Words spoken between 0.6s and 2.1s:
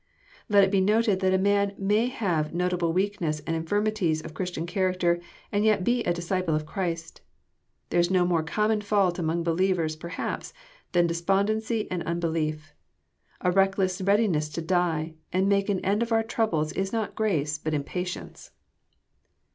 it be noted that a man may